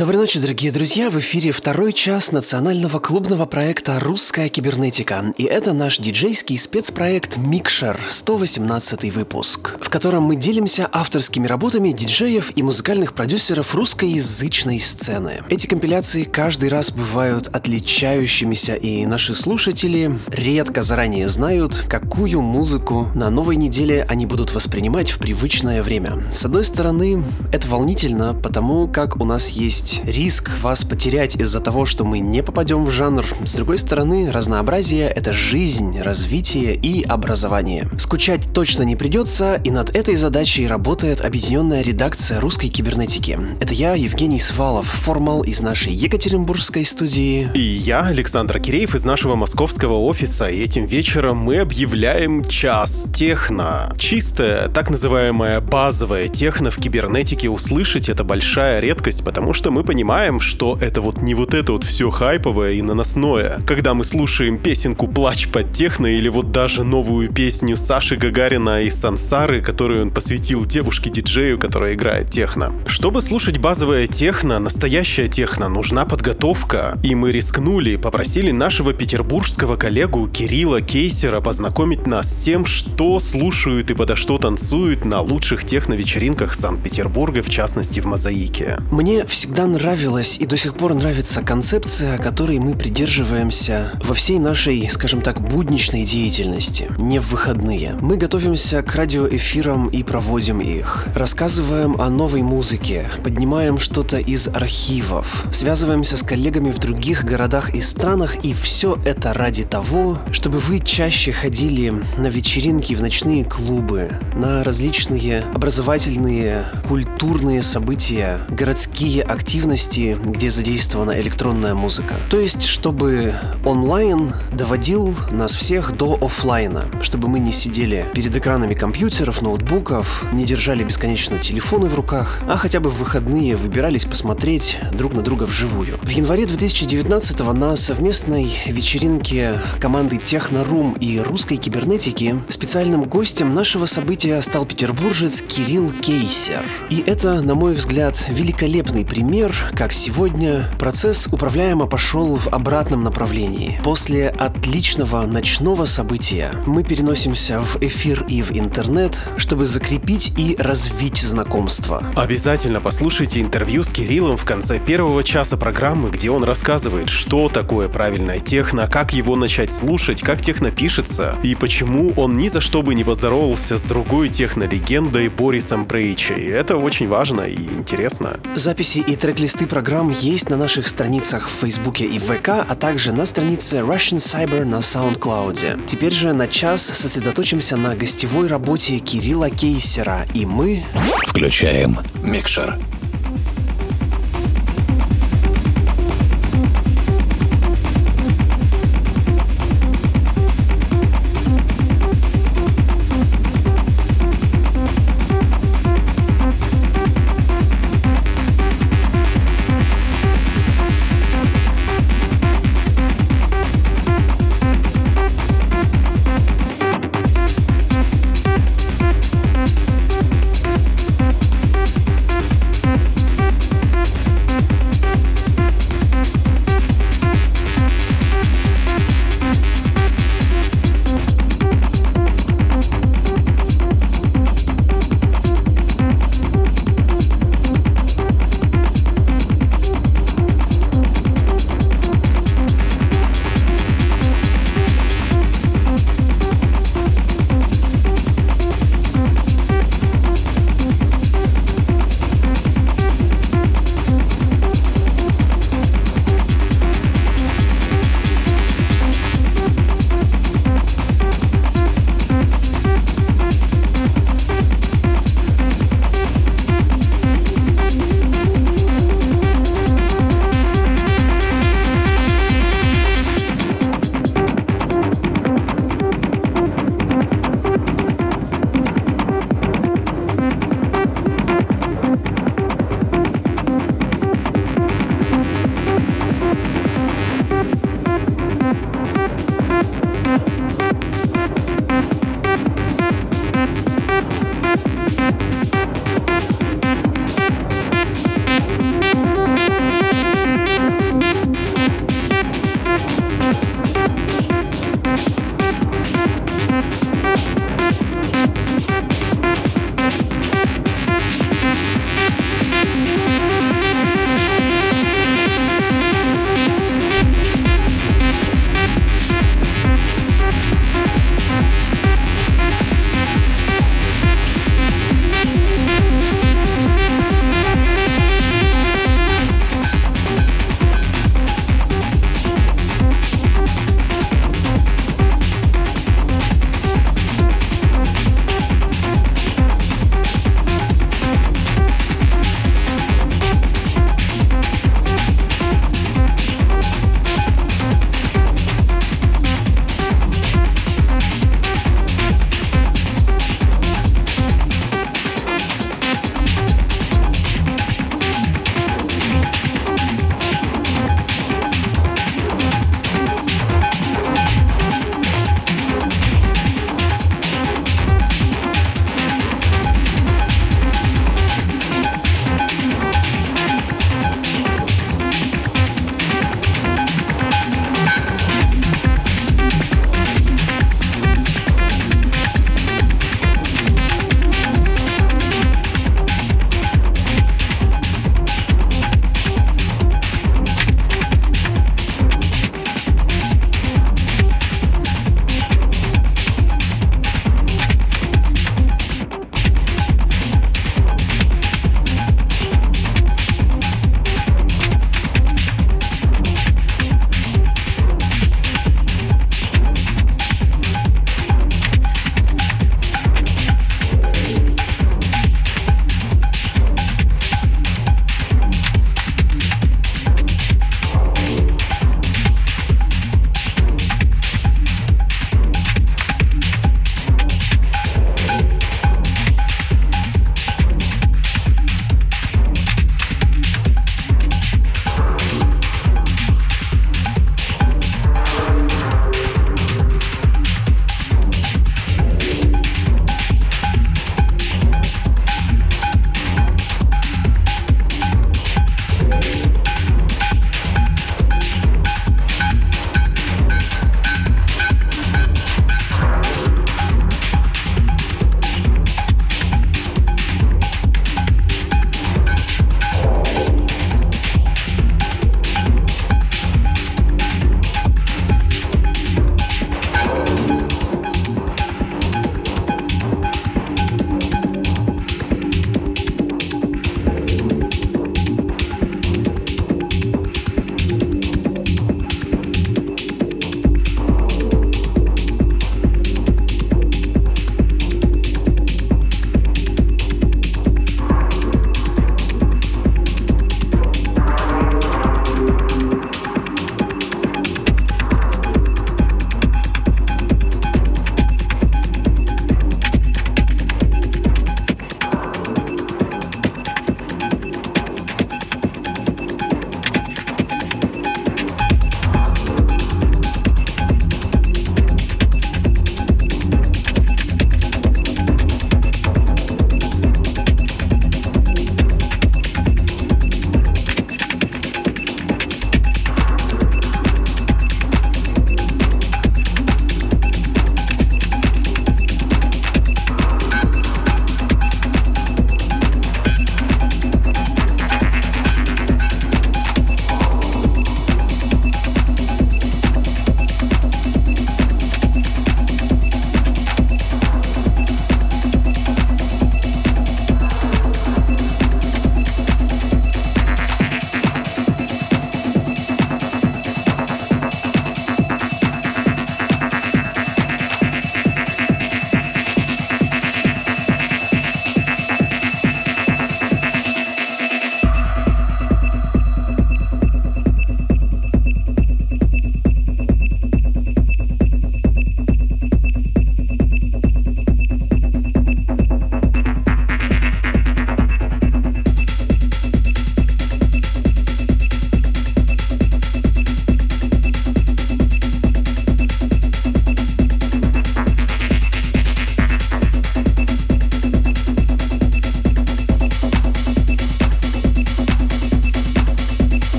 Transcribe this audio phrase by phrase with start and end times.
[0.00, 1.10] Доброй ночи, дорогие друзья!
[1.10, 5.34] В эфире второй час национального клубного проекта «Русская кибернетика».
[5.36, 12.56] И это наш диджейский спецпроект «Микшер», 118 выпуск, в котором мы делимся авторскими работами диджеев
[12.56, 15.42] и музыкальных продюсеров русскоязычной сцены.
[15.50, 23.28] Эти компиляции каждый раз бывают отличающимися, и наши слушатели редко заранее знают, какую музыку на
[23.28, 26.24] новой неделе они будут воспринимать в привычное время.
[26.32, 27.22] С одной стороны,
[27.52, 32.20] это волнительно, потому как у нас есть есть риск вас потерять из-за того, что мы
[32.20, 33.24] не попадем в жанр.
[33.44, 37.88] С другой стороны, разнообразие— это жизнь, развитие и образование.
[37.98, 43.38] Скучать точно не придется, и над этой задачей работает объединенная редакция русской кибернетики.
[43.60, 47.48] Это я, Евгений Свалов, формал из нашей Екатеринбургской студии.
[47.54, 50.48] И я, Александр Киреев, из нашего московского офиса.
[50.48, 53.92] И этим вечером мы объявляем час техно.
[53.98, 59.84] Чистая, так называемая базовая техно в кибернетике услышать— это большая редкость, потому что мы мы
[59.84, 63.60] понимаем, что это вот не вот это вот все хайповое и наносное.
[63.66, 68.90] Когда мы слушаем песенку «Плач под техно» или вот даже новую песню Саши Гагарина и
[68.90, 72.74] Сансары, которую он посвятил девушке-диджею, которая играет техно.
[72.86, 76.98] Чтобы слушать базовое техно, настоящая техно, нужна подготовка.
[77.02, 83.90] И мы рискнули, попросили нашего петербургского коллегу Кирилла Кейсера познакомить нас с тем, что слушают
[83.90, 88.76] и подо что танцуют на лучших техно-вечеринках Санкт-Петербурга, в частности в Мозаике.
[88.90, 94.88] Мне всегда нравилась и до сих пор нравится концепция, которой мы придерживаемся во всей нашей,
[94.90, 97.96] скажем так, будничной деятельности, не в выходные.
[98.00, 101.06] Мы готовимся к радиоэфирам и проводим их.
[101.14, 107.80] Рассказываем о новой музыке, поднимаем что-то из архивов, связываемся с коллегами в других городах и
[107.80, 114.10] странах, и все это ради того, чтобы вы чаще ходили на вечеринки в ночные клубы,
[114.34, 122.14] на различные образовательные, культурные события, городские активности, активности, где задействована электронная музыка.
[122.30, 123.34] То есть, чтобы
[123.64, 130.44] онлайн доводил нас всех до офлайна, чтобы мы не сидели перед экранами компьютеров, ноутбуков, не
[130.44, 135.42] держали бесконечно телефоны в руках, а хотя бы в выходные выбирались посмотреть друг на друга
[135.44, 135.98] вживую.
[136.00, 144.40] В январе 2019 на совместной вечеринке команды Технорум и русской кибернетики специальным гостем нашего события
[144.42, 146.64] стал петербуржец Кирилл Кейсер.
[146.88, 153.02] И это, на мой взгляд, великолепный пример Например, как сегодня, процесс управляемо пошел в обратном
[153.02, 153.80] направлении.
[153.82, 161.16] После отличного ночного события мы переносимся в эфир и в интернет, чтобы закрепить и развить
[161.16, 162.04] знакомство.
[162.16, 167.88] Обязательно послушайте интервью с Кириллом в конце первого часа программы, где он рассказывает, что такое
[167.88, 172.82] правильная техно, как его начать слушать, как техно пишется и почему он ни за что
[172.82, 176.46] бы не поздоровался с другой техно-легендой Борисом Брейчей.
[176.50, 178.36] Это очень важно и интересно.
[178.54, 183.12] Записи и треки Трек-листы программ есть на наших страницах в Фейсбуке и ВК, а также
[183.12, 185.86] на странице Russian Cyber на SoundCloud.
[185.86, 190.82] Теперь же на час сосредоточимся на гостевой работе Кирилла Кейсера, и мы...
[191.28, 192.76] Включаем микшер.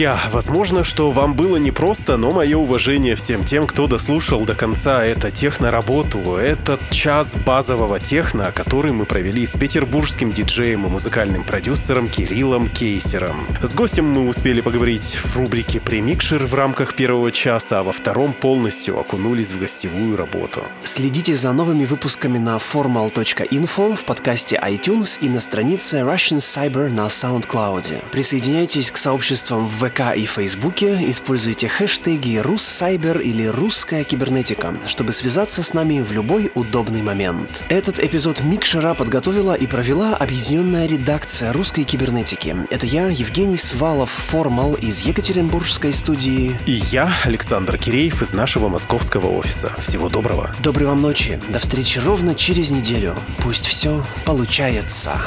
[0.00, 5.04] Друзья, возможно, что вам было непросто, но мое уважение всем тем, кто дослушал до конца
[5.04, 12.08] это техно-работу, этот час базового техно, который мы провели с петербургским диджеем и музыкальным продюсером
[12.08, 13.46] Кириллом Кейсером.
[13.60, 18.32] С гостем мы успели поговорить в рубрике «Премикшер» в рамках первого часа, а во втором
[18.32, 20.64] полностью окунулись в гостевую работу.
[20.82, 27.08] Следите за новыми выпусками на formal.info в подкасте iTunes и на странице Russian Cyber на
[27.08, 28.08] SoundCloud.
[28.12, 35.62] Присоединяйтесь к сообществам в ВК и Фейсбуке, используйте хэштеги «Руссайбер» или «Русская кибернетика», чтобы связаться
[35.62, 37.64] с нами в любой удобный момент.
[37.68, 42.56] Этот эпизод Микшера подготовила и провела объединенная редакция русской кибернетики.
[42.70, 46.56] Это я, Евгений Свалов, Формал из Екатеринбургской студии.
[46.66, 49.72] И я, Александр Киреев из нашего московского офиса.
[49.80, 50.54] Всего доброго.
[50.62, 51.40] Доброй вам ночи.
[51.48, 53.16] До встречи ровно через неделю.
[53.38, 55.20] Пусть все получается.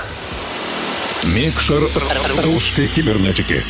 [1.24, 1.84] Микшер
[2.44, 3.64] русской кибернетики.